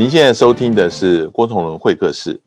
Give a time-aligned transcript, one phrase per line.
[0.00, 2.40] 您现在收听的是郭同伦会客室。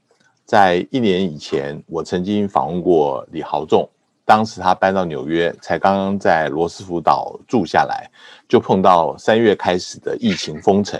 [0.43, 3.87] 在一年以前，我曾经访问过李豪仲，
[4.25, 8.09] 当时他搬到纽约，才刚刚在罗斯福岛住下来，
[8.49, 10.99] 就碰到三月开始的疫情封城。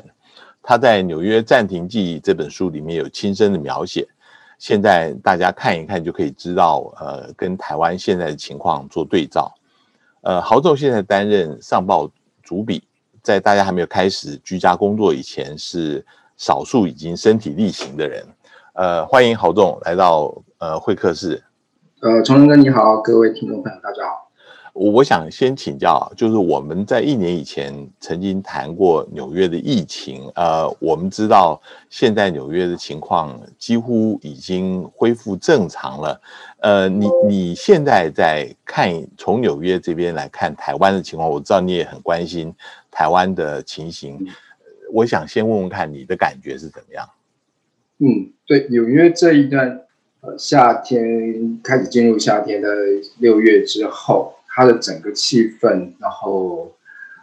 [0.62, 4.08] 他在《纽约暂停记》这本书里面有亲身的描写，
[4.60, 9.52] 现在大家看一看就可以知道，呃，跟台湾现在的情况做对照。
[10.22, 12.08] 呃，豪仲现在担任上报
[12.44, 12.84] 主笔，
[13.24, 16.06] 在大家还没有开始居家工作以前，是
[16.44, 18.22] 少数已经身体力行的人。
[18.74, 21.42] 呃，欢迎豪总来到呃会客室。
[22.02, 24.30] 呃，崇仁哥你好，各位听众朋友大家好。
[24.74, 30.30] 我想先请教，就是我们在一年以前曾经谈过纽约的疫情。
[30.36, 36.22] 呃，我们知道现在纽约的情况几乎已经恢复正常了。
[36.58, 42.54] 呃，你你现在在看从纽约这边来看台湾的情况，我知道你也很关心
[42.92, 44.20] 台湾的情形。
[44.94, 47.10] 我想先问问看你的感觉是怎么样。
[47.98, 49.82] 嗯，对，纽约这一段，
[50.22, 52.70] 呃，夏天开始进入夏天的
[53.18, 56.72] 六月之后，它的整个气氛，然后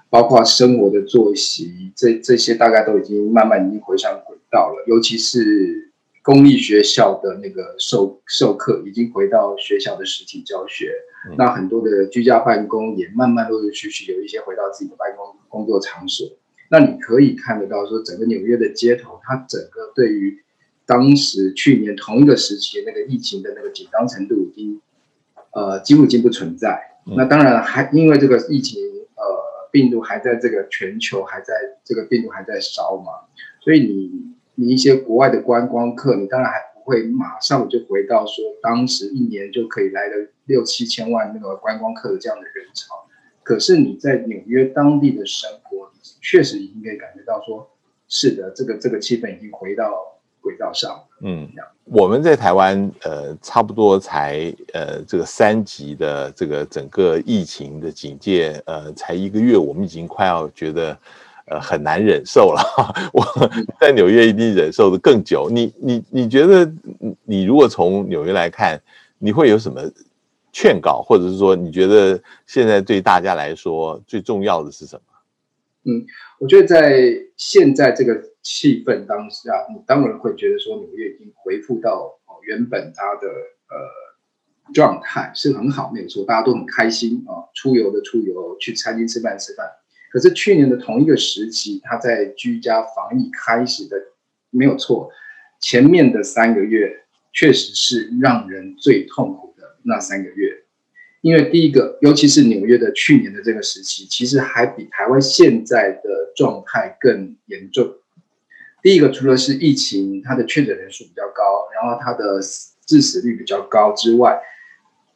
[0.09, 4.85] 包括生活的作息，这这些大概都已经慢慢已经回上轨道了。
[4.89, 10.93] 尤其是公立学校的那个授授课，已经回到学校的实体教学。
[11.39, 16.27] 那很多的居家办公也慢慢陆陆续续有一些回到自己的办公工作场所。
[16.73, 20.41] 那你可以看得到，说整个纽约的街头，它整个对于
[20.87, 24.81] 当时去年同一个时期那个疫情的那个紧张程度已经，
[25.53, 26.81] 呃，几乎已经不存在。
[27.17, 28.81] 那当然还因为这个疫情，
[29.17, 33.27] 呃，病毒还在这个全球还在这个病毒还在烧嘛，
[33.61, 34.11] 所以你
[34.55, 42.95] 你一些国外的观光客，你当然还不会马上就回到说当时一年就可以来了六七千万那个观光客的这样的人潮。
[43.43, 45.70] 可是你在纽约当地的生活，
[46.21, 47.69] 确实已经可以感觉到说，
[48.09, 50.07] 是的，这个这个气氛已经回到。
[50.43, 51.47] 轨道上，嗯，
[51.85, 60.99] 我们在台湾，呃，差不多才呃这个三级的这个整个疫情的警戒，呃，才一个月，我们已经快要觉得
[61.45, 62.63] 呃很难忍受了。
[63.13, 63.23] 我
[63.79, 65.51] 在纽约一定忍受的更久。
[65.51, 66.73] 你你你觉得，
[67.27, 68.81] 你如果从纽约来看，
[69.19, 69.83] 你会有什么
[70.53, 75.03] 劝告，或者是说，你觉得现在对大家来说最重要的是什么？
[75.85, 76.05] 嗯，
[76.39, 89.67] 我觉得在现在这个气氛当下，你当然会觉得说纽约已经恢复到哦原本它的呃状态是很好，没有错，大家都很开心啊，出游的出游，去餐厅吃饭吃饭。
[90.13, 93.97] 可是去年的同一个时期，他在居家防疫开始的
[94.51, 95.11] 没有错，
[95.61, 100.60] 前面的三个月确实是让人最痛苦的那三个月。
[101.21, 107.95] 因为第一个，尤其是纽约的去年的这个时期，其实还比台湾现在的状态更严重。
[108.83, 112.41] 第一个，除了是疫情，它的确诊人数比较高，然后它的
[112.87, 114.41] 致死率比较高之外，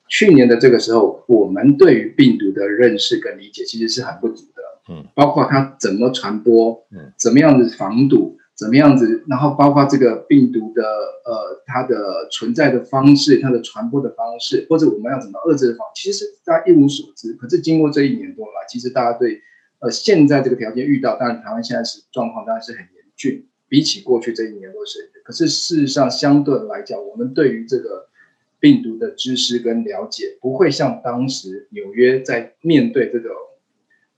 [0.07, 4.63] 去年的这个时候，我们对于病毒的认识跟理解其实是很不足的。
[4.91, 8.37] 嗯，包括它怎么传播，嗯，怎么样的防堵。
[8.57, 9.25] 怎么样子？
[9.29, 17.33] 然后包括这个病毒的呃，它的存在的方式，它的传播的方式，或者我们要怎么遏制的方，其实大家一无所知。
[17.33, 19.41] 可是经过这一年多了，其实大家对
[19.81, 25.11] 呃现在这个条件遇到，当然台湾现在是状况当然是很严峻，比起过去这一年多是。
[25.25, 28.07] 可是事实上相对来讲，我们对于这个
[28.61, 33.33] 病毒的知识跟了解，不会像当时纽约在面对这种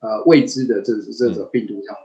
[0.01, 1.97] 呃未知的这这种病毒这样。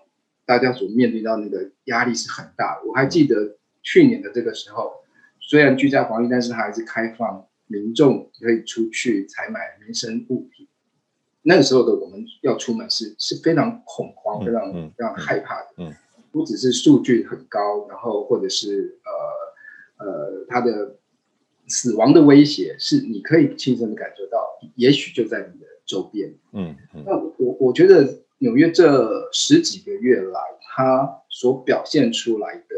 [0.52, 2.82] 大家所面对到那个压力是很大的。
[2.86, 4.92] 我还记得去年的这个时候，
[5.40, 10.68] 虽然居家防疫，但是它还是开放民众可以出去采买民生物品。
[11.44, 15.68] 那个时候的我们要出门是是非常恐慌、非常非常害怕的。
[15.78, 15.94] 嗯，
[16.34, 19.00] 不只是数据很高，然后或者是
[19.98, 20.98] 呃呃，它的
[21.68, 26.34] 死亡的威胁是你可以亲身的感受到，也许就在你的周边。
[26.52, 26.76] 嗯，
[27.06, 28.20] 那我我觉得。
[28.42, 32.76] 纽约这十几个月来，它所表现出来的，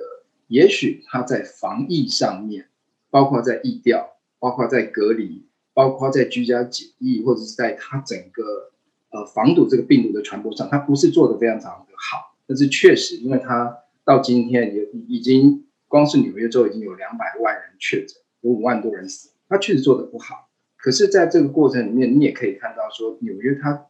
[0.48, 2.68] 也许它在防疫上面，
[3.10, 8.74] 包括在疫调，包括在隔离，包括在居家检疫，或者是在它整个
[9.12, 12.36] 呃防堵这个病毒的传播上，它不是做的非常常的好。
[12.46, 20.50] 但是确实，因为它到今天也已经光是纽约州已经有两百万人确诊，有五万多人死，它确实做的不好。
[20.76, 23.86] 可是，在这个过程里面，你也可以看到说，纽约它。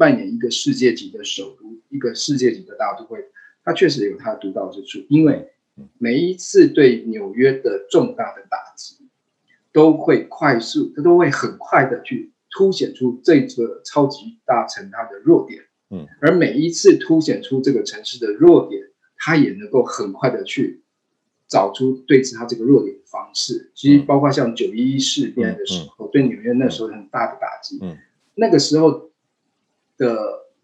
[0.00, 3.22] 扮演一个世界级的首都，一个世界级的大都会，
[3.62, 4.98] 它确实有它的独到之处。
[5.10, 5.50] 因为
[5.98, 8.96] 每一次对纽约的重大的打击，
[9.74, 15.64] 都会快速，它都会很快的去凸显出这个超级大城它的弱点。
[15.90, 18.82] 嗯，而每一次凸显出这个城市的弱点，
[19.18, 20.82] 他也能够很快的去
[21.46, 23.70] 找出对峙他这个弱点的方式。
[23.74, 27.78] 其实包括像九一一事变的时候，对纽约那时候很大的打击。
[27.82, 27.98] 嗯，
[28.36, 29.09] 那个时候
[30.00, 30.16] 的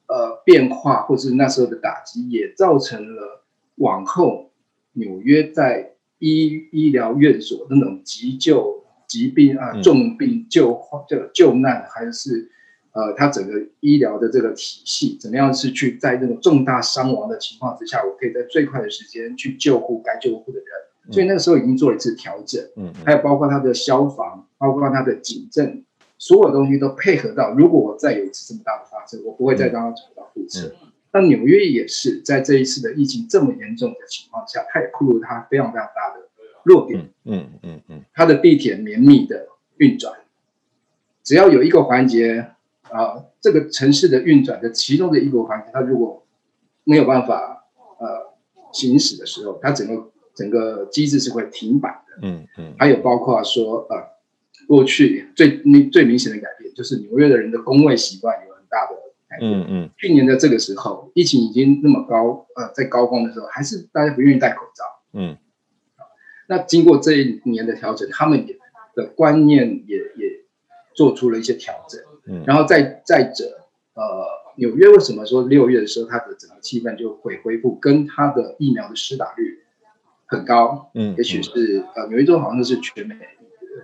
[0.09, 3.45] 呃变化，或是那时候的打击，也造成了
[3.77, 4.51] 往后
[4.95, 12.51] 纽约在医医疗院所那种急救疾病啊、重病救这救难，还是。
[12.97, 22.59] 呃，它整个医疗的这个体系怎么样是去在这种重大伤亡的情况之下，我可以在最快的时间去救护该救护的人，所以那个时候已经做了一次调整。
[22.75, 25.85] 嗯，还有包括它的消防，包括它的警政，
[26.19, 30.75] 所有东西都配合到，如果我再有一次这么大的发生，我不会再让它重蹈覆辙。
[31.13, 36.29] 那纽约也是在这一次的疫情这么严重的情况下，它也暴露它非常非常大的
[36.63, 37.09] 弱点。
[37.25, 39.49] 嗯嗯嗯，它的地铁绵密的
[39.79, 40.15] 运转，
[41.23, 42.53] 只要有一个环节。
[42.89, 46.25] 啊，这个城市的运转的其中的一个环节，它如果
[46.85, 47.67] 没有办法
[47.99, 48.33] 呃
[48.73, 52.21] 行驶的时候，它整个整个机制是会停摆的。
[52.23, 52.75] 嗯嗯。
[52.79, 53.97] 还有包括说呃，
[54.67, 55.59] 过去最
[55.91, 58.95] 最明显的改变就是纽约的人的工位习惯有很大的
[59.29, 59.53] 改变。
[59.53, 59.91] 嗯嗯。
[59.97, 64.85] 去年的这个时候，疫情已经那么高，呃，在高峰的时候，还是大家不愿意戴口罩。
[65.13, 65.37] 嗯。
[66.49, 68.57] 那经过这一年的调整，他们也
[68.95, 70.45] 的观念也也
[70.95, 72.01] 做出了一些调整。
[72.29, 73.45] 嗯然后再再者，
[73.95, 74.03] 呃，
[74.57, 79.61] 纽约为什么说六月的时候它的整个气氛就会恢复，跟它的疫苗的施打率
[80.27, 83.15] 很高，嗯，也许是呃纽约州好像是全美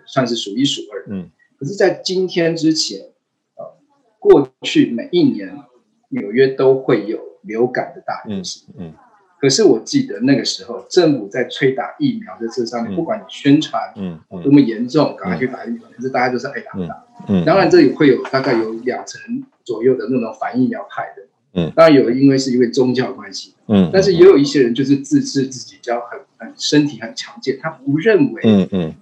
[0.07, 3.01] 算是数一数二，嗯，可是，在今天之前，
[3.57, 3.65] 呃，
[4.19, 5.57] 过去每一年
[6.09, 8.93] 纽约都会有流感的大流行，嗯。
[9.41, 17.05] 可是我记得那个时候，政府在催打疫苗的这上面，不管你宣传嗯多么严重，赶快去打疫苗，可是大家都是爱打打。
[17.27, 21.23] 嗯，当然这里会有大概有两成左右的那种反疫苗派的。
[21.55, 23.55] 嗯，当然有因为是因为宗教关系。
[23.67, 28.95] 嗯，但是也有一些人就是自制自己叫很很身体很强健，他不认为嗯嗯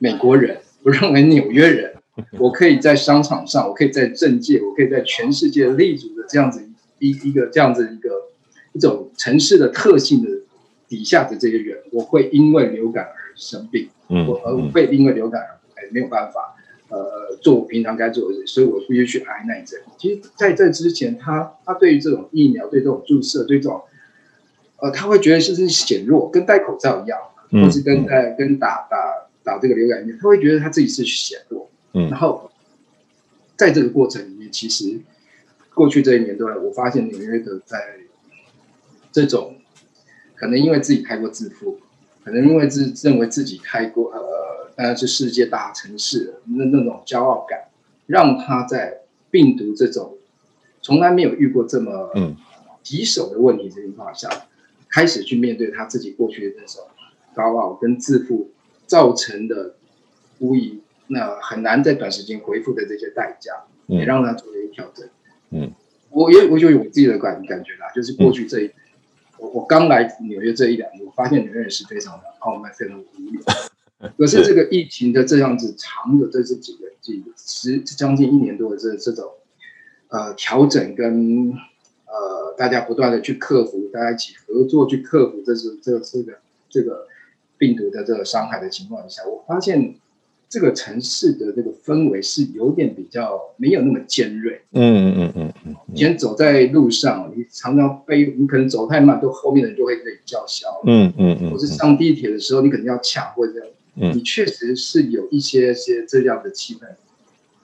[0.00, 1.94] 美国人我认为纽约人，
[2.40, 6.68] 我可以在商场上，我可以在政界，我可以在全世界立足的这样子
[6.98, 8.10] 一一个这样子一个。
[8.72, 10.30] 一种城市的特性的
[10.86, 15.40] 底下的这些人，我会因为流感而生病，嗯，我而会因为流感
[15.74, 16.54] 而没有办法，
[16.88, 19.80] 呃，做我平常该做的事，所以我必须去挨那一针。
[19.98, 23.82] 其实在这之前，他他对于这种疫苗、对这种注射、对这种，
[24.76, 27.18] 呃，他会觉得是是显弱，跟戴口罩一样，
[27.50, 32.50] 或是跟在跟打打打这个流感疫苗，他会觉得他自己是显弱，嗯，然后
[33.56, 35.00] 在这个过程里面，其实
[35.74, 37.96] 过去这一年多来，我发现纽约的在
[39.12, 39.56] 这种
[40.34, 41.78] 可能因为自己太过自负，
[42.24, 47.68] 可能因为自认为自己太过呃，当然是世界大城市那那种骄傲感，
[48.06, 49.00] 让他在
[49.30, 50.16] 病毒这种
[50.82, 52.10] 从来没有遇过这么
[52.82, 54.28] 棘手的问题这情况下，
[54.88, 56.84] 开始去面对他自己过去的那种
[57.34, 58.50] 高傲跟自负
[58.90, 59.76] 造成的
[60.40, 63.52] 无疑那很难在短时间恢复的这些代价，
[63.86, 65.08] 也让他做了一调整。
[65.50, 65.72] 嗯，
[66.10, 68.70] 我也我就有我自己的感感觉啦，就是过去这一。
[69.38, 74.10] 我我刚来纽约这一两年，我发现纽约人是非常的傲慢，非常无聊。
[74.18, 79.30] 可是这个疫情的这样子长的这这几个几十将近一年多的这这种
[80.08, 81.52] 呃调整跟
[82.06, 87.06] 呃大家不断的去克服，大家一起合作去克服这是这这个这个
[87.60, 89.94] 病毒的这个伤害的情况下，我发现。
[90.52, 94.60] 这个城市的这个氛围是有点比较没有那么尖锐。
[94.72, 95.76] 嗯嗯嗯嗯。
[95.94, 100.66] 以前走在路上，你常常被你可能走太慢，都后面的人就会给你叫嚣。
[100.88, 101.52] 嗯嗯嗯。
[101.52, 103.52] 或是上地铁的时候，你可能要抢或者
[103.94, 106.80] 嗯，你确实是有一些些这样的气氛，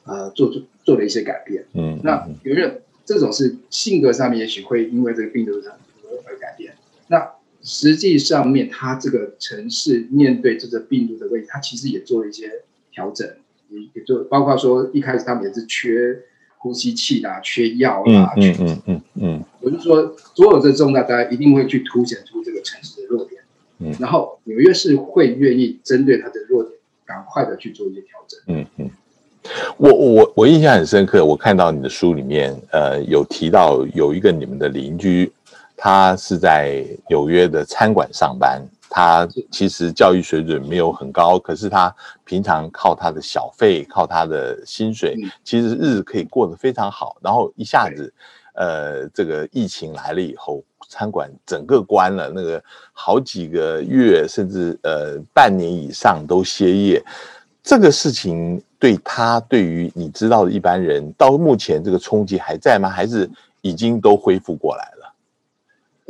[0.04, 1.64] 呃，做做做了一些改变。
[1.74, 1.98] 嗯。
[2.04, 5.72] 那有人这种是性格上面也许会因为这个病毒而而改变。
[5.72, 5.85] 那
[7.66, 12.50] 实际上面，它这个城市面对这个病毒的问题，它其实也做了一些。
[12.96, 13.28] 调整，
[13.68, 16.18] 也也就包括说，一开始他们也是缺
[16.56, 23.42] 呼吸器啦，缺药啦，嗯嗯嗯嗯，我就说，所有这重大，大家一定会去凸显出这个城市的弱点，
[23.80, 26.72] 嗯，然后纽约市会愿意针对它的弱点，
[27.04, 28.90] 赶快的去做一些调整，嗯嗯，
[29.76, 35.30] 我我我印象很深刻，我看到你的书里面，呃，有提到有一个你们的邻居，
[35.76, 38.62] 他是在纽约的餐馆上班。
[38.88, 47.16] 他其实教育水准没有很高，可是他平常靠他的小费，靠他的薪水，其实日子可以过得非常好。
[47.20, 48.10] 然后一下子，
[48.54, 57.04] 呃，这个疫情来了以后，餐馆整个关了，那个好几个月甚至呃半年以上都歇业。
[57.62, 62.88] 这个事情对他，对于你知道的一般人，到目前这个冲击还在吗？
[62.88, 63.28] 还是
[63.60, 64.95] 已经都恢复过来了？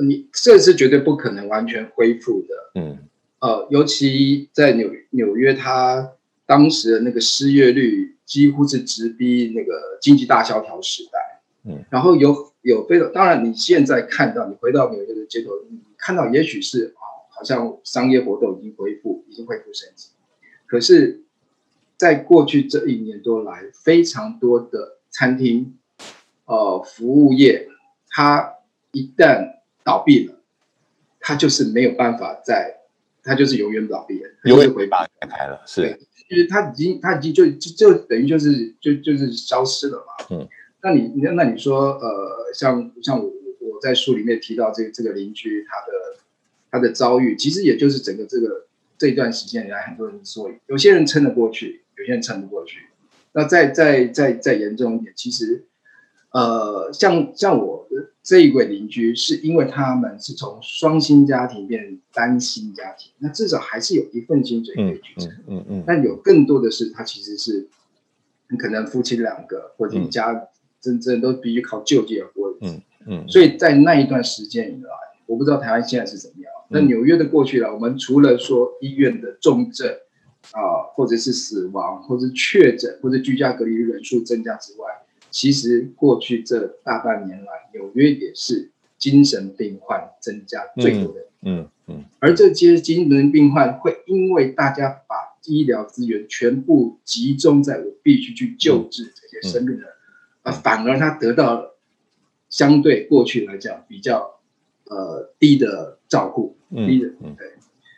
[0.04, 2.80] 你这是绝对不可能完全恢复的。
[2.80, 2.98] 嗯
[3.38, 6.12] 呃，尤其在纽纽约，它
[6.46, 11.42] 当时的那个失业率几乎是直逼那个经济大萧条时代。
[11.64, 20.08] 嗯，然后有有非常，当然你现在看到，你回到纽约的街头，你看到也许是啊，好像商业活动已经恢复，已经恢复升级。
[20.66, 21.22] 可是，
[21.96, 25.76] 在过去这一年多来，非常多的餐厅、
[26.46, 27.68] 呃服务业，
[28.08, 28.54] 它
[28.92, 30.34] 一旦倒闭了，
[31.20, 32.80] 他就是没有办法再，
[33.22, 40.26] 他就是永远倒闭了，它永远回远没办法开开了，是对，就是它已经他已经就就就等于就是就就是消失了嘛。
[40.30, 40.48] 嗯，
[40.82, 45.92] 那你那那你说呃，像像我我在书里面提到这这个邻居他的
[46.72, 48.66] 他的遭遇，其实也就是整个这个
[48.98, 52.80] 这一段时间以来，很多人说有些人撑得过去，有些人撑不过去。
[53.32, 55.64] 那再再再再严重一点，其实
[56.32, 65.30] 呃，像像我的这一位邻居，是因为他们是从双薪家庭变成单薪家庭，那至少还是有一份薪水可以嗯去撑。
[65.30, 67.68] 嗯嗯嗯但有更多的是，他其实是
[68.58, 70.48] 可能夫妻两个或者一家
[70.80, 72.54] 真正都必须靠救济而活。
[72.60, 74.90] 嗯嗯，所以在那一段时间以来，
[75.26, 76.52] 我不知道台湾现在是怎么样。
[76.68, 79.88] 那嗯纽约的过去了，我们除了说医院的重症
[80.52, 84.86] 啊、或者是死亡，或者是确诊，或者居家隔离人数增加之外，
[85.36, 91.26] 其实过去这大半年来，纽约也是精神病患增加最多的。
[91.42, 92.04] 嗯嗯。
[92.20, 99.92] 而这些精神病患会因为大家把医疗资源全部集中在我必须去救治这些生病的人，
[100.40, 101.76] 啊、反而他得到了
[102.48, 104.40] 相对过去来讲比较
[104.84, 107.52] 呃低的照顾，低的对，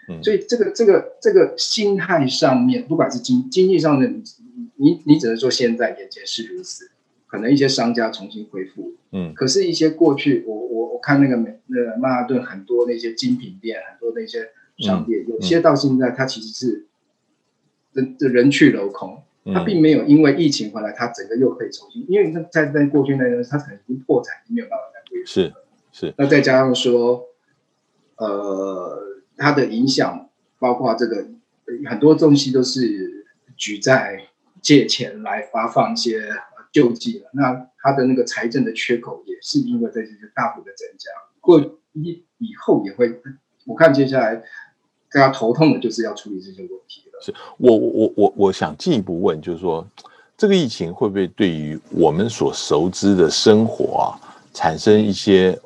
[0.09, 0.21] 嗯。
[0.25, 4.25] 所以这个这个这个心态上面，不管是经经济上的，你
[4.75, 6.90] 你你只能说现在眼前是如此，
[7.28, 9.32] 可能一些商家重新恢复，嗯。
[9.35, 16.87] 可是，一些过去我我我看那个美那个曼哈顿很多那些精品店，很多那些商店，有些到现在它其实是
[17.92, 25.26] 人人去楼空，它嗯并没有因为疫情回来，它整个又可以重新，因为在在过去那段，它可能已经破产，没有办法再恢复。
[25.26, 25.52] 是
[25.92, 26.14] 是。
[26.16, 27.26] 那再加上说，
[28.16, 28.99] 呃，
[29.37, 31.16] 它的影响包括这个
[31.66, 34.28] 呃很多东西都是举债
[34.62, 41.10] 借钱来发放一些呃救济了，那它的那个财政的缺口也是因为这些大幅的增加，
[41.40, 41.58] 过
[41.92, 43.12] 以以后也会，
[43.66, 44.37] 我看接下来
[45.10, 47.20] 大家头痛的就是要处理这些问题了。
[47.20, 49.87] 是我我我我想进一步问，就是说，
[50.37, 54.06] 这个疫情会不会对于我们所熟知的生活啊，
[54.52, 55.58] 产生一些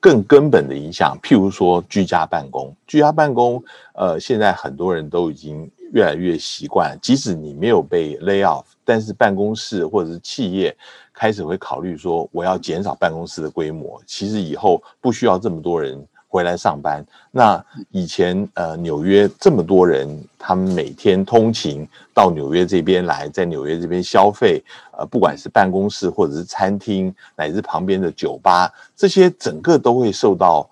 [0.00, 1.18] 更根本的影响？
[1.22, 3.62] 譬如说居家办公，居家办公，
[3.94, 10.76] 呃，现在很多人都已经越来越习惯，即使你没有被 lay off，但是办公室或者是企业
[11.12, 16.06] 开始会考虑说，我要减少办公室的规模，其实以后不需要这么多人。
[16.28, 24.62] 回来上班，那以前呃纽约这么多人，他们每天通勤到纽约这边来，在纽约这边消费，
[24.98, 30.68] 呃，不管是办公室或者是餐厅，乃至旁边的酒吧，这些整个都会受到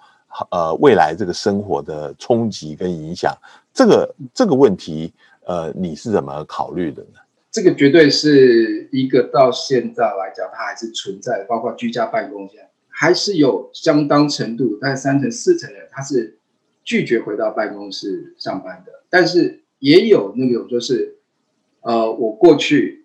[0.51, 3.37] 呃未来这个生活的冲击跟影响。
[3.73, 5.13] 这个这个问题，
[5.47, 7.19] 呃，你是怎么考虑的呢？
[7.51, 16.39] 这个绝对是一个到现在来讲，它还是存在的，包括居家办公现在还是有相当程度，大概三成四成的人他是
[16.85, 21.17] 拒绝回到办公室上班的，但是也有那种就是，
[21.81, 23.05] 呃，我过去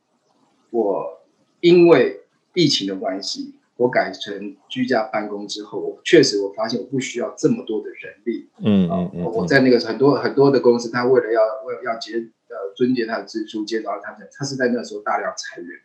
[0.69, 1.21] 我
[1.61, 2.21] 因为
[2.53, 12.17] 疫情的关系，我改成居家办公之后，我确实我发现我不需要这么多的人力，嗯啊嗯，嗯，我在那个很多很多的公司，他为了要为了要节
[12.49, 15.79] 呃遵节他的支出，减少他的，他是在那时候大量裁员。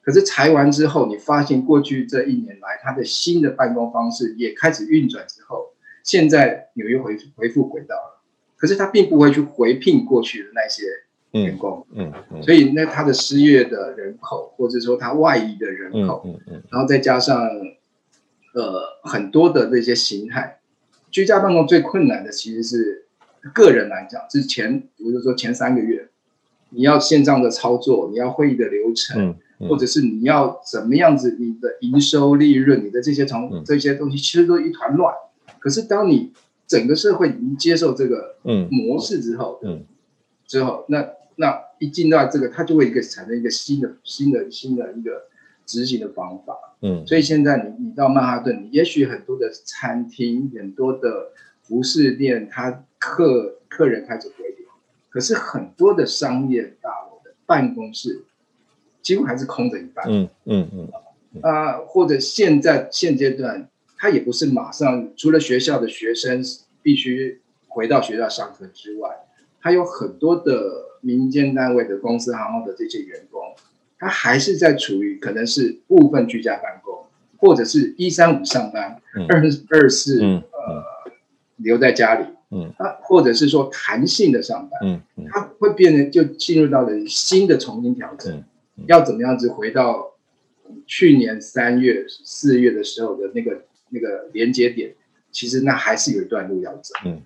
[0.00, 8.24] 可是裁完之后，你发现过去这一年来，他的新的办公方式也开始运转之后，现在纽约回回复轨道了。
[8.56, 10.84] 可是他并不会去回聘过去的那些
[11.34, 17.36] 员嗯工，嗯嗯所以那他的失业的人口，或者说他外移的人嗯口，嗯嗯然后再加上
[18.54, 20.60] 呃很多的这些形态，
[21.10, 23.06] 居家办公最困难的其实是
[23.52, 26.08] 个人来讲，是前比如说前三个月，
[26.70, 33.62] 你要线上的操作，你要会议的流程，嗯嗯，或者是你要怎么样子，你的营收利润，你的这些从、嗯。
[33.64, 35.14] 这些东西其实都一团乱。
[35.58, 36.32] 可是当你
[36.66, 38.68] 整个社会已经接受这个嗯。
[38.70, 39.84] 模式之后，嗯。
[40.46, 45.24] 之后，那那一进到这个，它就会一个产生一个新的新的新的一个
[45.66, 46.56] 执行的方法。
[46.80, 54.66] 嗯，所以现在你你到曼哈顿，你也许很多的餐厅、很多的服饰店，它客客人开始回流，
[55.10, 58.24] 可是很多的商业大楼的办公室
[59.02, 60.04] 几乎还是空着一半。
[60.08, 60.88] 嗯嗯嗯
[61.42, 66.40] 啊、或者现在现阶段它也不是马上除了学校的学生
[66.80, 69.10] 必须回到学校上课之外，
[69.58, 73.42] 还有很多的民间单位的公司行号的这些员工，
[73.98, 77.04] 他还是在处于可能是部分居家办公，
[77.36, 80.42] 或者是一三五上班，二二四呃
[81.56, 88.42] 留在家里，嗯，啊，或者是说弹性的上班，嗯嗯，他会变得就进入到了新的重新调整，
[88.86, 90.14] 要怎么样子回到
[90.86, 94.94] 去年三月四月的时候的那个那个连接点，
[95.30, 97.20] 其实那还是有一段路要走，嗯。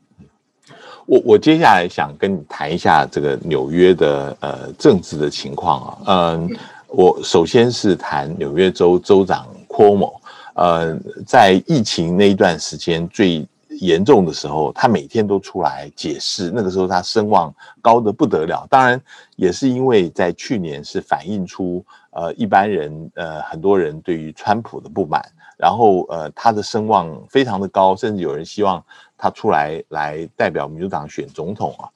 [1.07, 6.57] 我我接下来想跟你谈一下这个纽约的呃政治的情况啊，嗯，
[6.89, 10.15] 我首先是谈纽约州州长 Cuomo，
[10.55, 13.47] 呃，在疫情那一段时间最
[13.81, 19.01] 严重的时候，他每天都出来解释，那个时候他声望高的不得了，当然
[19.37, 25.25] 也是因为在去年是反映出呃一般人呃很多人对于川普的不满。
[25.57, 28.81] 然后，呃，他的声望非常的高，甚至有人希望
[29.19, 31.91] 他出来来代表民主党选总统啊。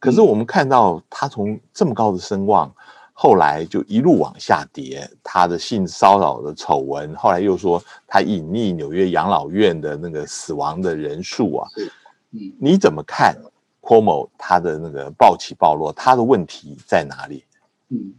[0.00, 2.74] 可是我们看到他从这么高的声望，
[3.12, 5.08] 后来就一路往下跌。
[5.22, 11.68] 他的性骚扰的丑闻，后来又说他隐匿纽约养老院的那个死亡的人数啊。
[12.32, 13.36] 嗯，你怎么看
[13.80, 15.92] Cuomo 他的那个暴起暴落？
[15.92, 17.44] 他的问题在哪里？
[17.90, 18.14] 嗯。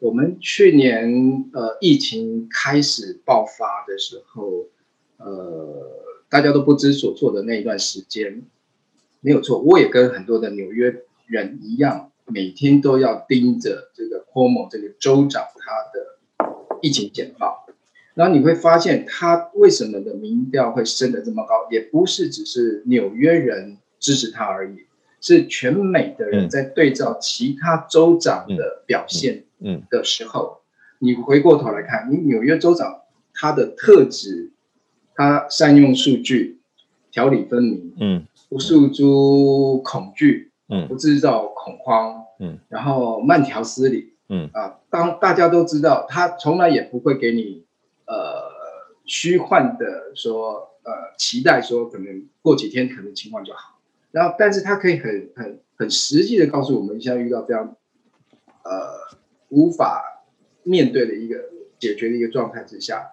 [0.00, 1.08] 我们去年
[1.54, 4.66] 呃疫情开始爆发的时候，
[5.16, 5.26] 呃
[6.34, 8.42] 大家都不知所措的那一段时间，
[9.20, 10.92] 没有错，我也跟很多的纽约
[11.28, 17.64] 人一样，每天都要盯着这个 Cuomo 这个州长他的疫情简报，
[18.14, 24.86] 然后你会发现他为什么的民调会升得这么高，也不是只是纽约人支持他而已，
[25.20, 29.44] 是全美的人在对照其他州长的表现。
[29.60, 29.84] 嗯。
[29.88, 30.62] 的时候，
[30.98, 34.50] 你回过头来看，你纽约州长他的特质，
[35.14, 36.58] 他善用数据，
[37.10, 44.48] 条理分明，嗯，不诉诸恐惧，嗯，不制造恐慌，嗯，然后慢条斯理，嗯。
[44.52, 47.64] 啊，当大家都知道，他从来也不会给你
[48.06, 48.14] 呃
[49.04, 53.78] 虚幻的说呃期待说可能过几天可能情况就好，
[54.10, 57.76] 然后但是他可以很很很实际的告诉我们，现在遇到这样
[58.62, 59.04] 呃。
[59.50, 60.24] 无法
[60.64, 61.36] 面对的一个
[61.78, 63.12] 解决的一个状态之下，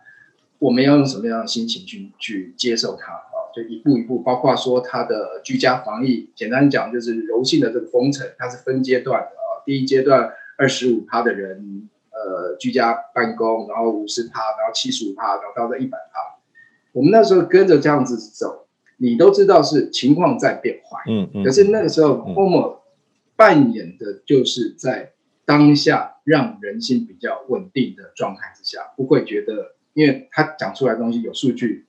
[0.62, 3.50] 我们要用什么样的心情去去接受它啊？
[3.52, 9.66] 就一步一步，包括说它的居家防疫，简单讲就是柔性的这个封城，它是分阶段的啊。
[9.66, 16.20] 第一阶段二十五趴的人呃居家办公，然后五十趴，然后七十五趴，然后到这一百趴。
[16.92, 21.44] 我们那时候跟着这样子走，你都知道是情况在变坏，嗯嗯。
[21.44, 22.80] 可是那个时候 o m
[23.36, 26.10] 扮演的就是在当下。
[26.24, 31.86] 让人心比较稳定的状态之下，不会觉得，因为他讲出来的东西有数据，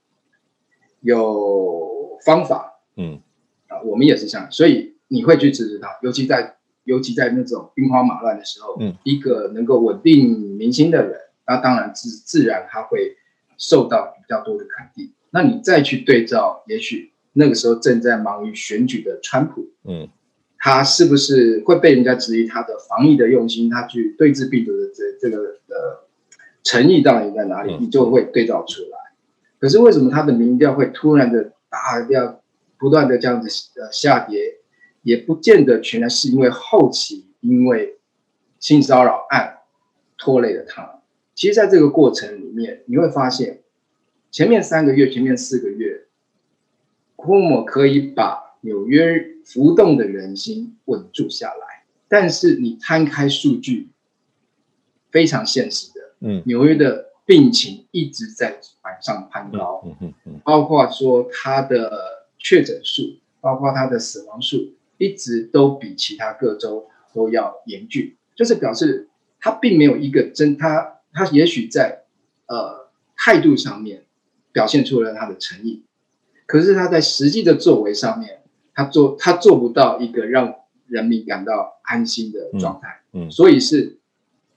[1.01, 3.21] 有方法，嗯，
[3.69, 13.17] 啊，我们也是这样，所以你会去支持他，尤其在尤其在那种兵荒马乱的时候，嗯，一个能够稳定民心的人，那当然自自然他会
[13.57, 15.13] 受到比较多的肯定。
[15.31, 20.09] 那你再去对照，也许那个时候正在忙于选举的川普，嗯。
[20.65, 23.69] 他是不是会被人家质疑他的防疫的用心？
[23.69, 26.02] 他去对治病毒的这这个呃
[26.63, 27.77] 诚意到底在哪里？
[27.81, 28.99] 你就会对照出来。
[29.59, 32.41] 可是为什么他的民调会突然的大量
[32.79, 33.49] 不断的这样子
[33.81, 34.59] 呃下跌？
[35.03, 37.99] 也不见得全然是因为后期因为
[38.61, 39.59] 性骚扰案
[40.17, 41.03] 拖累了他。
[41.35, 43.63] 其实，在这个过程里面，你会发现
[44.31, 46.07] 前面三个月、前面四个月，
[47.17, 49.31] 库莫可以把纽约。
[49.45, 53.89] 浮动的人心稳住下来，但是你摊开数据，
[55.11, 55.92] 非常现实的，
[56.23, 61.91] 嗯，纽约的病情一直在往上攀高，嗯嗯嗯，包括说它的
[62.39, 69.09] 确诊数，包括它的死亡数，一直都比其他各州都要严峻，就是表示
[69.41, 72.05] 它并没有一个真，它它也许在
[72.47, 74.05] 呃态度上面
[74.53, 75.83] 表现出了它的诚意，
[76.47, 78.39] 可是它在实际的作为上面。
[78.75, 80.55] 他做他做不到一个让
[80.87, 83.99] 人民感到安心的状态，嗯，所以是，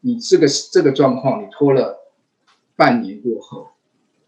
[0.06, 2.14] 你这个这个状况你拖了
[2.76, 3.70] 半年过后，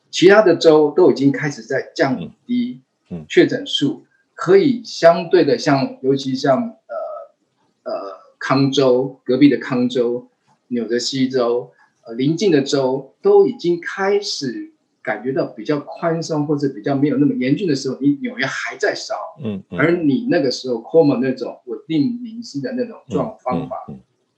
[0.10, 7.94] 其他的州都已经开始在降低，嗯，确诊数可以相对的像，尤其像呃呃
[8.40, 10.28] 康州隔壁的康州、
[10.70, 11.72] 纽泽西州、
[12.06, 14.74] 呃邻近的州都已经开始。
[15.04, 23.86] 感觉到比较宽松或者比较没有那么严峻的时候，你纽约还在烧，嗯，而你那个时候 c o m 那种稳定民心的那种状方法，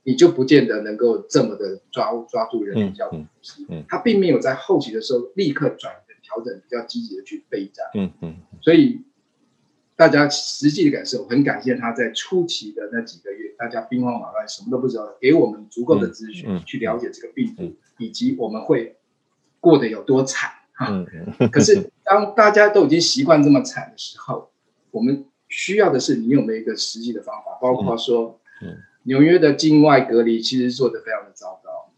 [0.10, 3.28] 你就不见得能够这么的抓抓住人民交通，
[3.70, 5.94] 嗯，他并没有在后期的时候立刻转
[6.24, 7.86] 调整，比较积极的去备战。
[7.94, 9.04] 嗯嗯，所以
[9.96, 18.98] 大家实际的感受，很感谢他在初期的那几个月，大家兵荒马乱，什么都不知道，给我们足够的资讯、嗯嗯去了解这个病毒，嗯以及我们会
[19.60, 20.50] 过得有多惨。
[20.88, 21.06] 嗯
[21.40, 24.50] 嗯 可是当大家都已经习惯这么惨的时候，
[24.90, 31.92] 我们需要的是你有没有一个实际的方法，包括说，嗯纽约的境外隔离其实做得非常的糟糕，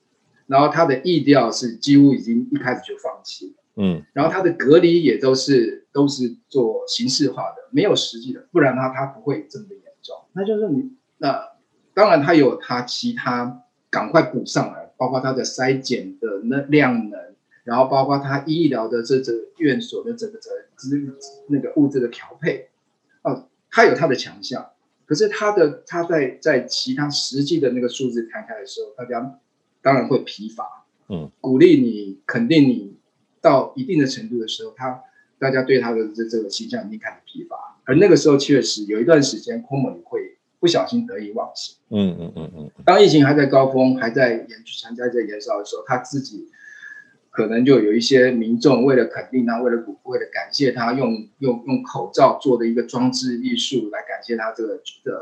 [0.48, 3.54] 然后它的意调是几乎已经一开始就放弃了。
[3.78, 10.16] 嗯然后它的隔离也都是都是做形式化的，没有实际的，不然的话它不会这么的严重。
[10.34, 11.52] 那就是你那
[11.94, 17.20] 当然它有它其他赶快补上来，包括它的筛检的那量能，
[17.64, 21.02] 然后包括它医疗的这这院所的这个这资
[21.48, 22.68] 那个物质的调配，
[23.22, 24.71] 哦，它有它的强项。
[25.12, 29.40] 可是他的他在在其他实际的那个数字摊开的时候，大家
[29.82, 30.86] 当然会疲乏。
[31.10, 32.96] 嗯，鼓励你，肯定你
[33.42, 35.02] 到一定的程度的时候，他
[35.38, 37.58] 大家对他的这这个形象已经开始疲乏。
[37.84, 41.76] 而那个时候确实有一段时间空猛会不小心得意忘形。
[41.90, 46.48] 嗯嗯嗯嗯当疫情还在高峰，还在延续还在在延烧的时候，他自己
[47.32, 55.20] 可能就有一些民众为了肯定他，为了鼓为了感谢他，用用用口罩做的一个装置艺术来感谢他这个的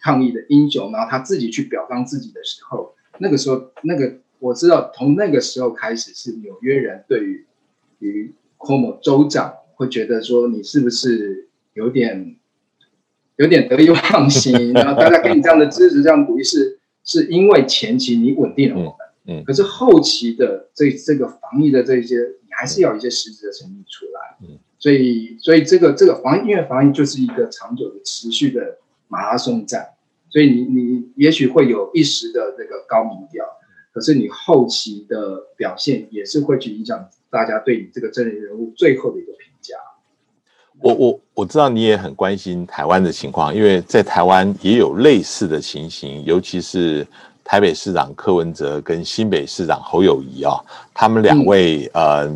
[0.00, 7.44] 抗疫的英雄，然后他自己去表彰自己的时候，那个时候那个我知道，从那个时候开始，是纽约人对于
[7.98, 12.36] 于 c o m o 州长会觉得说你是不是有点
[13.36, 18.94] 有点得意忘形，然后大家给你这样的支持、这样鼓励，是是因为前期你稳定了我们，
[19.26, 19.38] 嗯。
[19.40, 28.78] 嗯可是后期的这这个防疫的这些，你还是要有一些实质的成绩出来，嗯，所以所以这个这个防疫，因为防疫就是一个长久的、持续的
[29.08, 29.86] 马拉松战，
[30.30, 33.44] 所以你你也许会有一时的这个高民调，
[33.92, 39.74] 可是你后期的表现也是会去影响大家对你这个真人人物最后的一个评价。
[40.82, 47.06] 我我我知道你也很关心台湾的情况，因为在台湾也有类似的情形，尤其是
[47.50, 50.54] 台北市长柯文哲跟新北市长侯友谊啊，
[50.94, 52.32] 他们两位、呃，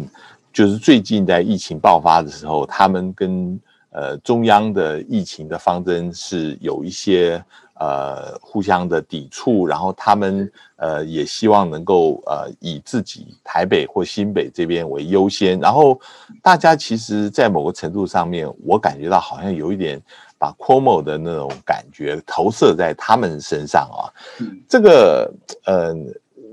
[0.53, 3.57] 就是最近在疫情爆发的时候，他们跟
[3.91, 7.41] 呃中央的疫情的方针是有一些
[7.79, 15.97] 呃互相的抵触，然后他们呃也希望能够呃以自己台北或新北这边为优先，然后
[16.43, 20.03] 大家其实，在某个程度上面，我感觉到好像有一点
[20.45, 24.13] 把 Cuomo 的那种感觉投射在他们身上啊。
[24.41, 25.33] 嗯，这个
[25.65, 25.95] 呃，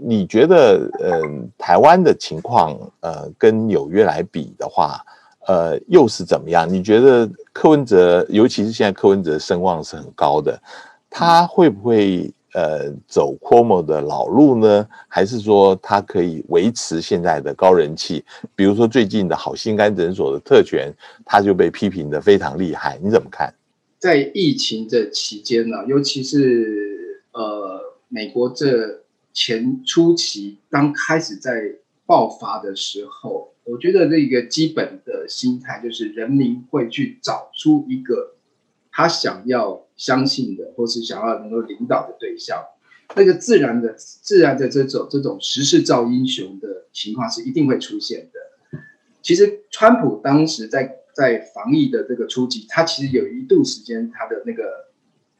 [0.02, 1.22] 你觉得呃
[1.58, 5.04] 台湾的情况呃跟纽约来比的话，
[5.46, 6.66] 呃又是怎么样？
[6.72, 10.58] 你觉得柯文哲，尤其是现在柯文哲声望是很高的，
[11.10, 14.88] 他会不会呃走 Cuomo 的老路呢？
[15.10, 18.24] 还是说他可以维持现在的高人气？
[18.56, 20.94] 比如说最近的好心肝诊所的特权，
[21.26, 23.54] 他就被批评的非常厉害，你怎么看？
[24.02, 31.76] 在疫情这期间呢，尤其是呃美国这前初期刚开始在
[32.08, 38.34] 爆发的时候，我觉得这个基本的心态就是人民会去找出一个
[38.92, 42.58] 他想要相信的，或是想要能够领导的对象。
[43.16, 48.80] 那个自然的、自然的这种这种时势造英雄的情况是一定会出现的。
[49.22, 54.90] 其实川普当时在在防疫的这个初期，他其实有一度时间他的那个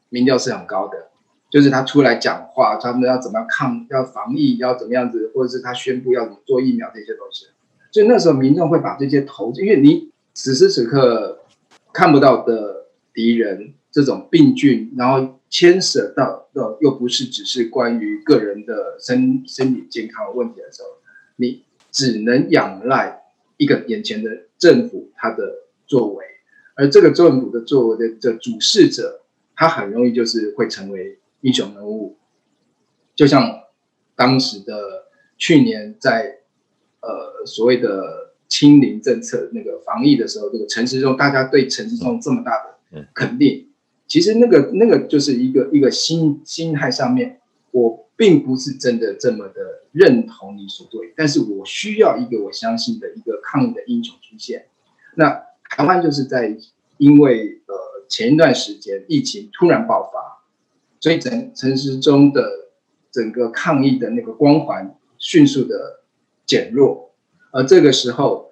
[0.08, 1.10] 民调是很高的，
[1.50, 7.46] 就是他出来讲话，他们要怎么样抗，要防疫，要怎么样子，或者是他宣布要怎么做疫苗这些东西。
[7.90, 11.40] 所以那时候民众会把这些投，因为你此时此刻
[11.92, 20.88] 看不到的敌人这种病菌，然后牵涉到的又不是只是关于个人的身身体健康问题的时候，
[21.36, 23.22] 你只能仰赖
[23.58, 25.44] 一个眼前的政府他的
[25.92, 26.24] 作为，
[26.74, 29.20] 而这个政府的作为的的主事者，
[29.54, 32.16] 他很容易就是会成为英雄人物，
[33.14, 33.64] 就像
[34.16, 35.04] 当时的
[35.36, 36.38] 去年在
[37.02, 43.68] 呃所谓的清零政策那个防疫的时候，这个陈时中，大家对陈时中这么大的肯定，
[44.06, 47.38] 其实那个那个就是一个一个心心态上面，
[47.70, 54.68] 我并不是真的这么的认同你所做，但是我需要一个我相信的一个抗疫的英雄出现。
[55.16, 56.54] 那台湾就是在
[56.98, 57.74] 因为呃
[58.06, 60.44] 前一段时间疫情突然爆发，
[61.00, 62.46] 所以整陈时中的
[63.10, 66.00] 整个抗疫的那个光环迅速的
[66.44, 67.14] 减弱，
[67.52, 68.50] 而这个时候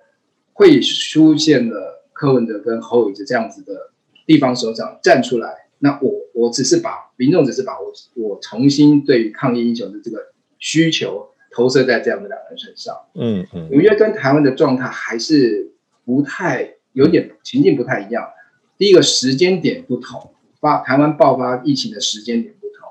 [0.55, 3.91] 会出现了柯文哲跟侯友宜这样子的
[4.25, 12.97] 地方首长站出来，那我我只是把民众只是把我我重新对于抗疫英雄的这个需求投射在这样的两人身上。
[13.15, 15.73] 嗯嗯，纽约跟台湾的状态还是
[16.07, 18.31] 不太有点情境不太一样。
[18.79, 22.89] 第一个时间点不同，发台湾爆发疫情的时间点不同。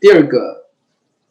[0.00, 0.66] 第二个，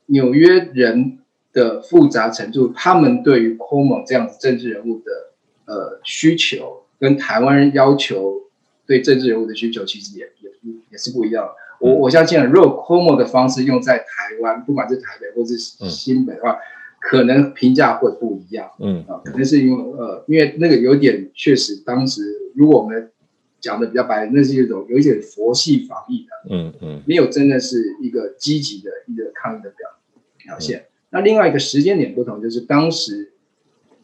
[0.05, 1.19] 纽约人
[1.51, 5.31] 的复杂程度，他们对于 Cuomo 这样子政治人物的
[5.65, 8.43] 呃需求，跟台湾人要求
[8.85, 10.49] 对政治人物的需求，其实也也
[10.91, 11.49] 也是不一样。
[11.79, 14.05] 我我相信，如果 Cuomo 的方式用在台
[14.41, 16.57] 湾，不管是台北或是新北的话，
[17.03, 18.71] 可能评价会不一样。
[18.79, 22.21] 嗯啊，可能是因为呃，因为那个有点确实，当时
[22.55, 23.11] 如果我们
[23.59, 29.89] 讲的比较白，那是一种有一点佛系防疫的，嗯嗯没有真的是一个积极的一个抗疫的表
[30.37, 30.85] 表现。
[31.09, 33.33] 那另外一个时间点不同，就是当时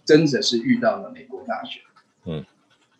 [0.03, 1.81] 真的是遇到了美国大选，
[2.25, 2.45] 嗯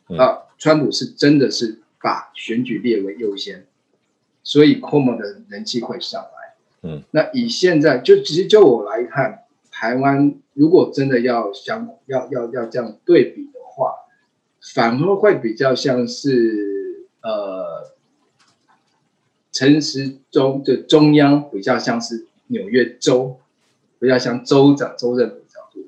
[0.07, 3.65] 嗯啊，川普是真的是把选举列为优先，
[4.43, 6.89] 所以 Cuomo 的人气会上来。
[6.89, 9.43] 嗯，那以现在就其实就我来看，
[9.80, 13.94] 台湾如果真的要相要要要这样对比的话，
[14.74, 17.96] 反而会比较像是呃，
[19.54, 23.38] 陈时中的中央比较像是纽约州，
[24.00, 25.88] 比较像州长州政府角度，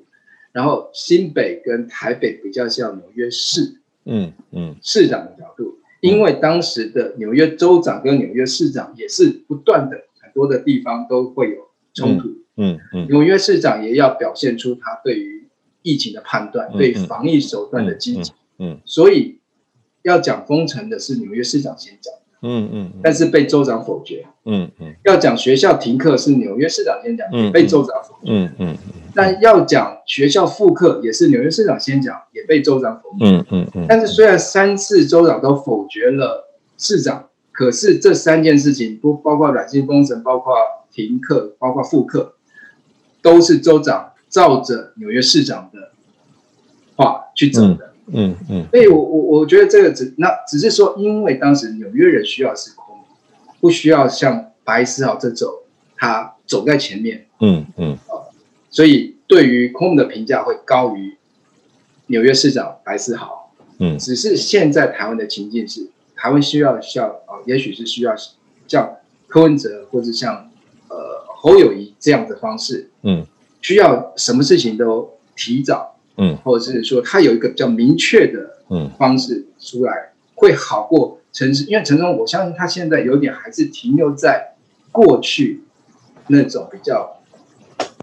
[0.52, 3.76] 然后新北跟台北比较像纽约市。
[4.06, 4.74] 嗯嗯。
[4.80, 15.48] 市长的角度，因为当时的纽约州长跟纽约市长也是不断的很多的地方都会有冲突，嗯嗯纽约市长也要表现出他对于
[15.82, 19.38] 疫情的判断，嗯对防疫手段的积极，嗯所以
[20.02, 22.12] 要讲封城的是纽约市长先讲，
[22.42, 24.94] 嗯嗯但是被州长否决；嗯嗯。
[25.04, 28.76] 要讲学校停课是纽约市长先讲，嗯被州长否决；嗯嗯。
[29.14, 33.30] 但要讲学校复课也是纽约市长先讲，也被州长否决。
[33.30, 40.54] 嗯嗯嗯，但是虽然三次州长都否决了市长，可是这三件事情不包括软性封城，包括
[40.90, 42.34] 停课，包括复课，
[43.22, 45.92] 都是州长照着纽约市长的
[46.96, 47.92] 话去走的。
[48.06, 52.98] 嗯嗯所以我我我觉得这个只那只是说，因为当时纽约人需要是空，
[53.60, 55.48] 不需要像白思豪这种
[55.96, 57.96] 他走在前面，嗯嗯
[58.68, 61.16] 所以对于空的评价会高于
[62.08, 63.52] 纽约市长白思豪。
[63.78, 68.14] 嗯只是现在台湾的情境是，台湾需要像啊、也许是需要
[68.68, 70.51] 像柯文哲或者像呃
[71.42, 73.26] 侯友谊这样的方式，嗯。
[73.60, 76.36] 需要什么事情都提早，嗯。
[76.44, 84.54] 或者是说他有一个比较明确的嗯方式出来，会好过陈时，因为陈忠，我相信他现在有点还是停留在
[84.92, 85.62] 过去
[86.28, 87.20] 那种比较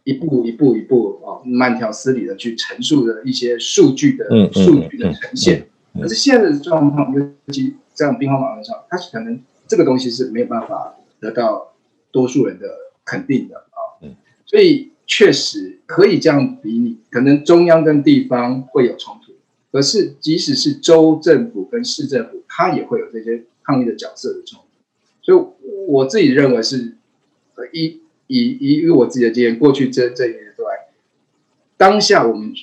[0.04, 5.68] 一步一步一步哦慢条斯理的去陈述的一些数据的数据的呈现。
[6.02, 11.74] 可是现在的状况，尤其这样兵荒马乱上，他可能这个东西是没有办法得到
[12.12, 12.68] 多数人的
[13.10, 13.80] 肯定的啊。
[14.02, 19.34] 嗯，所以确实可以这样比拟，可能中央跟地方会有冲突，
[19.72, 24.66] 可是即使是州政府跟市政府，它也会有这些抗议的角色的冲突。
[25.22, 25.38] 所以
[25.88, 26.96] 我自己认为是，
[27.56, 30.90] 呃，以以以我自己的经验，过去这这一年多来，
[31.78, 32.54] 当下我们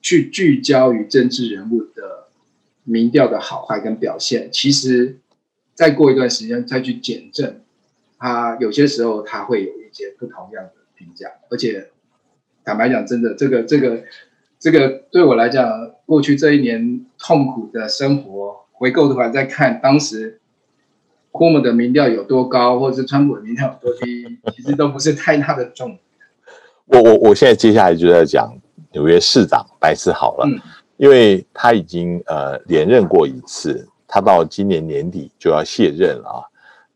[0.00, 2.28] 去聚焦于政治人物的
[2.84, 5.18] 民调的好坏跟表现，其实
[5.74, 7.60] 再过一段时间再去检证，
[8.24, 11.90] 他有些时候他会有一些不同样的评价，而且
[12.64, 14.02] 坦白讲，真的这个这个
[14.58, 20.40] 这个对我来讲，过去这一年痛苦的生活，回过头来再看当时。
[21.30, 24.24] 库姆的民调有多高，或者是川普的民调有多低，
[24.56, 25.98] 其实都不是太大的重点。
[26.86, 28.56] 我我我现在接下来就在讲
[28.92, 30.58] 纽约市长白思豪了，嗯
[30.96, 36.40] 因为他已经呃连任过一次，他到今年年底就要卸任了啊。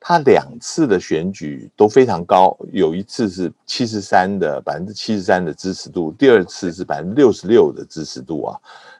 [0.00, 8.56] 他两次的选举都非常高，有一次是七十三的百分之七十三的支持度，第二次是百分之六十六的支持度啊。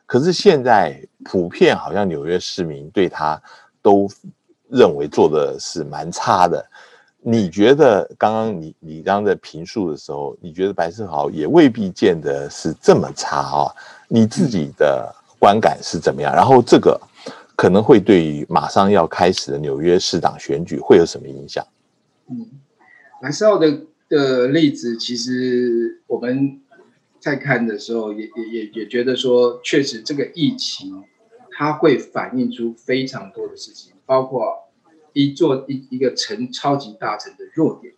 [0.07, 3.41] 可是现在普遍好像纽约市民对他
[3.81, 4.09] 都
[4.69, 6.65] 认为做的是蛮差的。
[7.21, 13.75] 你觉得刚刚你你刚刚在评述的时候，你觉得白思豪也未必见得是这么差啊？
[14.09, 16.35] 你自己的观感是怎么样？
[16.35, 16.99] 然后这个
[17.59, 21.66] 可能会对于马上要开始的纽约市长选举会有什么影响？
[22.29, 22.47] 嗯，
[23.21, 26.61] 蓝思豪的的例子，其实我们
[27.18, 31.03] 在看的时候也，也也也觉得说，确实这个疫情
[31.51, 34.68] 它会反映出非常多的事情，包括
[35.12, 37.92] 一座一一个城超级大城的弱点，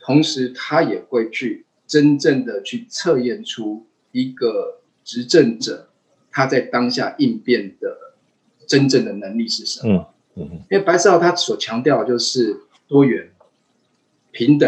[0.00, 5.88] 同时它也会去真正的去测验出一个执政者
[6.30, 8.11] 他在当下应变的
[8.72, 10.14] 真正的能力是什么。
[10.34, 13.28] 嗯嗯因为白思豪他所强调的就是多元、
[14.30, 14.66] 平等、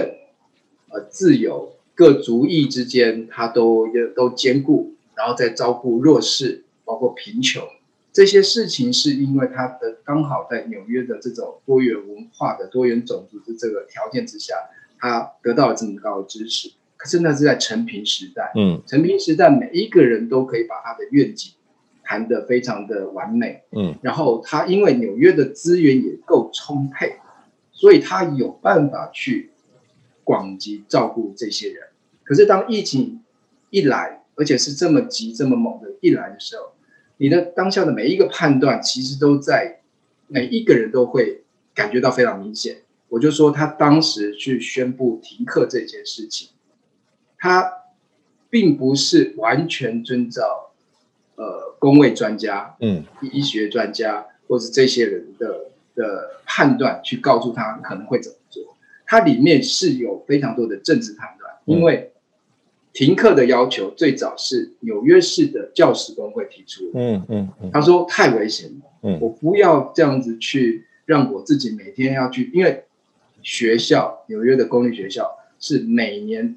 [0.90, 7.66] 呃自由、各族裔之间他都都兼顾，然后再照顾弱势，包括贫穷
[8.12, 14.54] 这些事情，是因为他的刚好在纽约的这种多元文化的多元种族的这个条件之下，
[14.98, 16.72] 他得到了这么高的支持。
[16.98, 21.52] 可是那是在陈平时代，嗯陈平时代每一个人都可以把他的愿景
[22.14, 27.16] 谈得非常的完美，嗯然后他因为纽约的资源也够充沛，
[27.72, 29.50] 所以他有办法去
[30.22, 31.88] 广及照顾这些人。
[32.22, 33.24] 可是当疫情
[33.70, 36.72] 一来，而且是这么急、这么猛的一来的时候，
[37.16, 39.80] 你的当下的每一个判断，其实都在
[40.28, 41.42] 每一个人都会
[41.74, 42.76] 感觉到非常明显。
[43.08, 46.50] 我就说他当时去宣布停课这件事情，
[47.36, 47.72] 他
[48.48, 50.63] 并不是完全遵照
[51.74, 53.04] 呃公卫专家嗯。
[53.20, 58.62] 医学专家或是这些人的的判断去告诉他可能会怎么做，
[59.06, 62.12] 它里面是有非常多的政治判断，因为
[62.92, 67.70] 停课的要求最早是纽约市的教师工会提出的，嗯嗯嗯。
[67.72, 69.18] 他说太危险了，嗯。
[69.20, 72.84] 我不要这样子去让我自己每天要去，因为
[73.42, 76.56] 学校纽约的公立学校是每年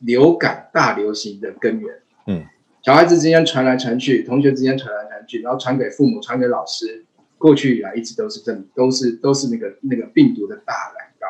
[0.00, 1.94] 流感大流行的根源，
[2.26, 2.46] 嗯，
[2.82, 7.04] 小孩子之间传来传去，同学之间传来传去，然后传给父母，传给老师，
[7.36, 11.28] 过去以来一直都是这，都是都是那个那个病毒的大染缸，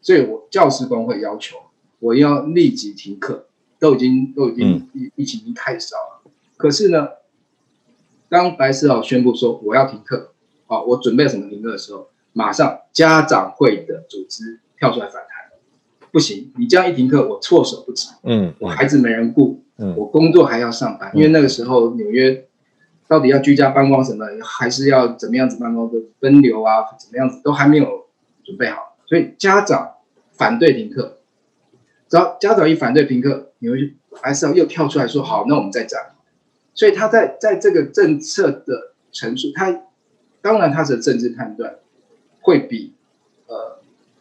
[0.00, 1.56] 所以我教师工会要求
[1.98, 3.46] 我要立即停课，
[3.78, 7.08] 都已经都已经疫疫情已经太少了，可是呢，
[8.28, 10.32] 当白思豪宣布说我要停课，
[10.66, 15.33] 好、我准备什么停课的时候，马上家长会的组织跳出来反弹，
[16.14, 19.96] 不行，你这样一停课，我措手不及，嗯我孩子没人顾，嗯。
[19.96, 22.46] 我工作还要上班，因为那个时候纽约
[23.08, 28.06] 到底要居家办公什么，还是要怎么样子办公的分流啊，怎么样子都还没有
[28.44, 29.94] 准备好，所以家长
[30.30, 31.18] 反对停课，
[32.08, 36.00] 只要家长一反对停课，纽约还是要又跳出来说好，那我们再讲。
[36.74, 39.82] 所以他在在这个政策的陈述，他
[40.40, 41.74] 当然他的政治判断
[42.40, 42.93] 会比呃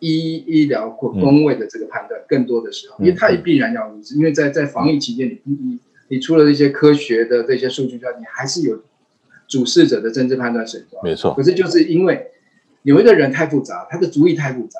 [0.03, 8.83] 医医疗或工位的这个判断更多的时候，嗯因为他也必然要如此，因为在在防疫期间，你你你你除了一些科学的这些数据之外，你还是有
[9.47, 10.99] 主事者的政治判断水准。
[11.03, 11.33] 没错。
[11.33, 12.31] 可，是就是因为
[12.83, 14.79] 纽约的人太复杂，他的主意太复杂，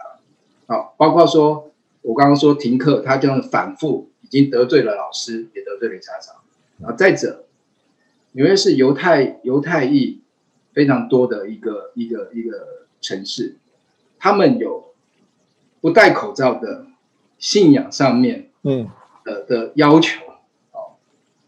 [0.67, 7.45] 好，包括说我刚刚说停课，他这样反复已经得罪了老师，也得罪了家长，啊再者，
[8.33, 10.19] 纽约是犹太犹太裔
[10.73, 13.55] 非常多的一个一个一个城市，
[14.19, 14.92] 他们有
[15.83, 16.85] 不戴口罩的
[17.37, 18.87] 信仰上面嗯
[19.25, 20.21] 的的要求，
[20.71, 20.95] 哦，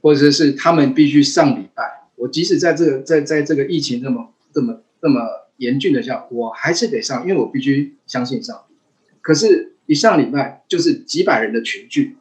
[0.01, 2.09] 或者是他们必须上礼拜。
[2.17, 5.21] 我即使在这个在在这个疫情这么这么这么
[5.55, 8.75] 严峻的下，我还是得上，因为我必须相信上帝。
[9.21, 12.17] 可是，一上礼拜就是几百人的群聚，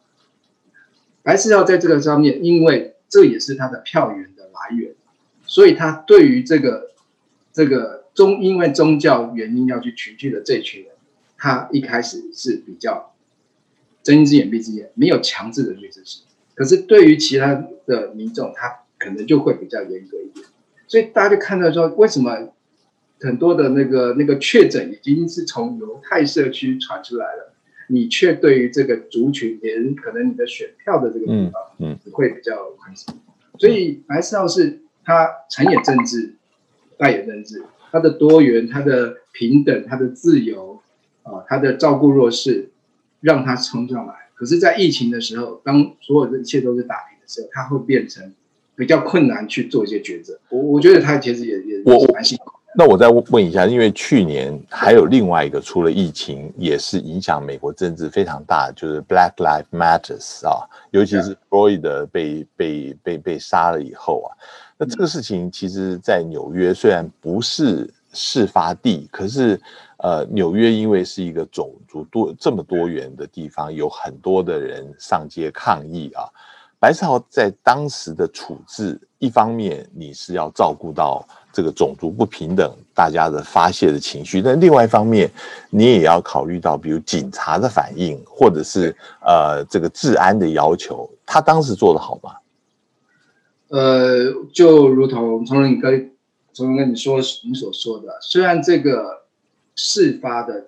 [1.25, 4.93] 还是要在这个上面，因为这也是他的票源的来源，
[5.45, 6.91] 所以他对于这个
[7.51, 10.91] 这个宗因为宗教原因要去群聚的这群人，
[11.45, 13.13] 他一开始是比较
[14.01, 16.21] 睁一只眼闭一只眼，没有强制的去支持。
[16.55, 17.53] 可是对于其他
[17.85, 20.43] 的民众，他可能就会比较严格一点。
[20.87, 22.51] 所以大家就看到说，为什么
[23.19, 27.53] 很多的那个那个确诊已经是从犹太社区传出来了，
[27.89, 33.15] 你却对于这个族群，连可能你的选票的这个地方，嗯会比较宽松。
[33.59, 36.33] 所以白思豪是他成也政治，
[36.97, 40.81] 败也政治，他的多元、他的平等、他的自由
[41.25, 42.69] 啊、他的照顾弱势，
[43.19, 44.13] 让他冲上来。
[44.35, 48.33] 可是，在疫情的时候，当所有的一切都是打平的时候，他会变成
[48.75, 50.39] 比较困难去做一些抉择。
[50.49, 51.83] 我我觉得他其实也也
[52.13, 52.51] 蛮辛苦。
[52.77, 64.35] 那我再问一下，因为去年还有另外一个除了疫情，也是影响美国政治非常大，就是 Black Lives Matters 啊，尤其是 Floyd 被被被被杀了以后啊，
[64.77, 69.57] 那这个事情其实，在纽约虽然不是事发地，可是
[70.05, 76.29] 呃，纽约因为是一个种族多这么多元的地方，有很多的人上街抗议啊。
[76.77, 85.27] 白思豪在当时的处置，一方面你是要照顾到这个种族不平等大家的发泄的情绪，但另外一方面，
[85.71, 92.35] 你也要考虑到，比如警察的反应，或者是呃这个治安的要求，他当时做的好吗？
[93.69, 96.11] 呃，就如同从你跟
[96.53, 99.24] 从跟你说你所说的，虽然这个
[99.75, 100.67] 事发的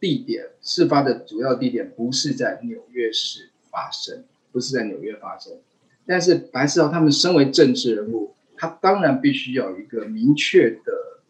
[0.00, 5.58] 地点，事发的主要地点不是在纽约市发生，不是在纽约发生，
[6.06, 11.22] 但是白思豪他们身为政治人物，他当然必须有一个明确的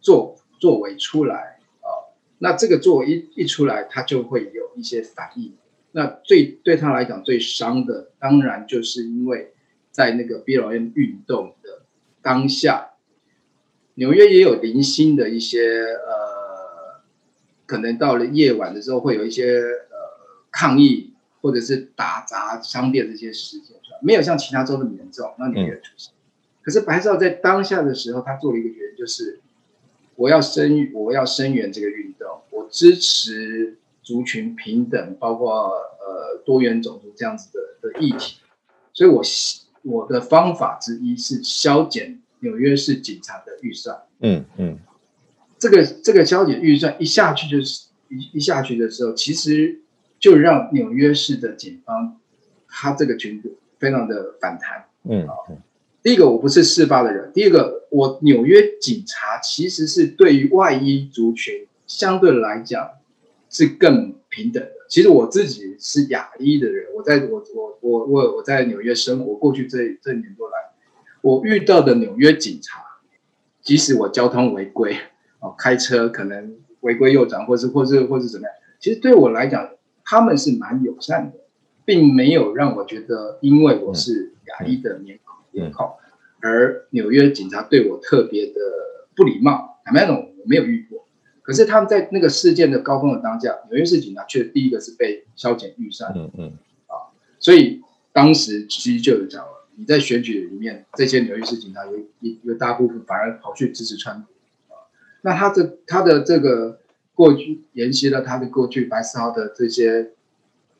[0.00, 5.54] 作作为出来啊、那这个作为一一出来，他就会有一些反应。
[5.92, 9.52] 那最对他来讲最伤的，当然就是因为
[9.90, 11.82] 在那个 BLM 运动的
[12.20, 12.87] 当下，
[13.98, 17.00] 纽约也有零星的一些呃，
[17.66, 19.58] 可能到了夜晚的时候会有一些
[19.90, 19.96] 呃
[20.52, 25.34] 抗议或者是打砸商店这些事件，没有像其他州那么严重。
[25.38, 26.12] 那纽约出现，
[26.62, 29.40] 可是白少在当下的时候，他做了一个决定，就是
[30.14, 33.76] 我要声我要声援这个运动，我支持。
[34.00, 35.68] 族群平等，包括
[36.00, 38.38] 呃多元种族这样子的的议题，
[38.94, 39.22] 所以我
[39.82, 43.96] 我的方法之一是削减纽约市警察的预算。
[44.20, 44.78] 嗯嗯，
[45.58, 49.80] 这个这个削减预算一下去就是一一下去的时候，其实
[50.18, 52.18] 就让纽约市的警方
[52.68, 54.84] 他这个群组非常的反弹。
[55.04, 55.34] 嗯啊，
[56.02, 62.90] 第一个我不是事发的人，第二个我纽约警察其实是对于外衣族群相对来讲。
[63.50, 64.72] 是更平等的。
[64.90, 70.56] 其实我自己是亚裔的人，我在我我我我我在纽约生活，过去这这年多来，
[71.20, 72.82] 我遇到的纽约警察，
[73.62, 74.96] 即使我交通违规，
[75.40, 79.70] 哦，开车可能违规右转，或是或是或是怎么样，其实对我来讲，
[80.04, 81.38] 他们是蛮友善的，
[81.84, 85.90] 并没有让我觉得因为我是亚裔的面孔面孔，
[86.40, 88.60] 而纽约警察对我特别的
[89.16, 89.80] 不礼貌。
[89.84, 91.06] 坦白讲，我没有遇过。
[91.42, 96.52] 可是他们在那个事件的高峰的当下，纽约市警察却第一个是被削减预算，嗯嗯，
[96.86, 97.08] 啊，
[97.38, 97.80] 所以
[98.12, 104.26] 当时其实就有讲了，你在选举里面，这些纽约市警察有一有大部分反而跑去支持川普，
[104.74, 104.90] 啊，
[105.22, 106.80] 那他的他的这个
[107.14, 110.10] 过去沿袭了他的过去白思豪的这些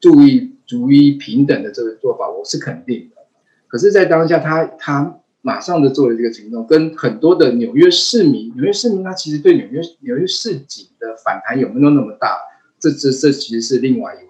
[0.00, 3.22] 注意逐一平等的这个做法，我是肯定的。
[3.68, 5.20] 可是，在当下他他。
[5.40, 12.38] 马上的做了这个行动，跟很多的纽约市民，纽约市民他其实对纽约纽约市警的反弹有没有那么大？
[12.80, 14.27] 这这这其实是另外一个。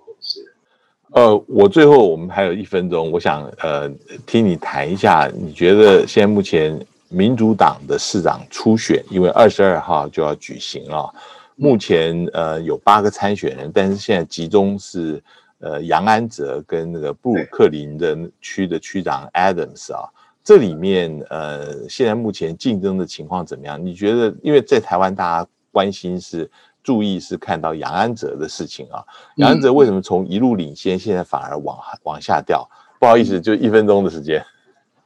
[1.12, 3.88] 呃，我最后我们还有一分钟，我想呃
[4.26, 6.78] 听你谈一下，你觉得现在目前
[7.08, 11.10] 民主党的市长初选，因为二十二号就要举行了，
[11.56, 15.22] 目前呃有八个参选人，但是现在集中是
[15.60, 20.08] 呃杨安泽跟那个布鲁克林的区的区长 Adams 啊。
[20.44, 23.84] 这里面，呃，现在目前竞争的情况怎么样？
[23.84, 26.50] 你觉得，因为在台湾，大家关心是
[26.88, 29.04] 注意是看到杨安泽的事情啊。
[29.36, 32.66] 杨安泽为什么从一路领先，现在反而往往下掉？
[32.98, 34.42] 不好意思，就一分钟的时间。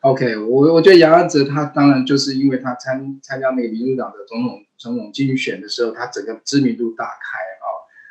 [0.03, 7.66] OK，我我觉得杨安泽他当然就是因为他参参加那个民主党的总统总统竞选的时候，他整个知名度大开啊。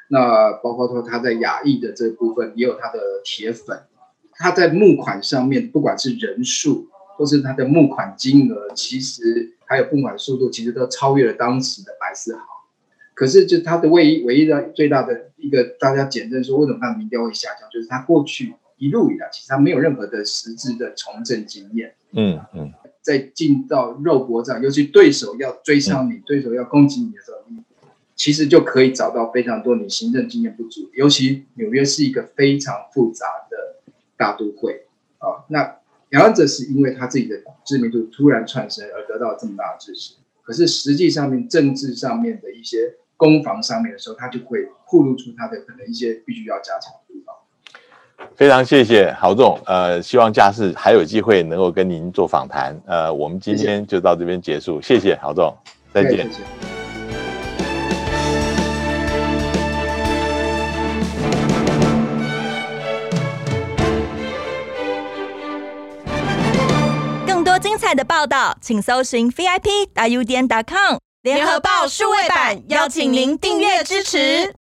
[0.10, 3.84] 那包括说他在亚裔的这部分也有他的铁粉，
[4.34, 6.90] 他在募款上面，不管是人数。
[7.18, 12.42] 或是他的募款金额，其实还有募款速度，其实都超越了当时的白思豪。
[13.22, 21.94] 可是，就他的唯一唯一的最大的一个大家检证说，为什么他的民调会下降，就是他过去一路以来，其实他没有任何的实质的从政经验。
[22.14, 27.64] 嗯嗯，在进到肉搏战，尤其对手要追上你，对手要攻击你的时候，你
[28.16, 30.90] 其实就可以找到非常多你行政经验不足。
[30.96, 33.84] 尤其纽约是一个非常复杂的
[34.18, 34.88] 大都会
[35.20, 35.78] 啊，那。
[36.10, 44.58] 杨安泽是因为他自己的知名度突然窜升而得到这么大的支持，可是实际上面政治上面的一些攻防上面的时候，他就会
[44.88, 47.36] 暴露出他的可能一些必须要加强的地方。
[48.36, 55.56] 非常谢谢郝总，呃，希望下次还有机会能够跟您做访谈，呃，我们今天就到这边结束，谢谢郝总，
[55.94, 56.28] 再见。
[67.62, 69.88] 精彩的报道，请搜寻 VIP.
[69.94, 74.50] 大 U 点 com 联合报数位版，邀请您订阅支持。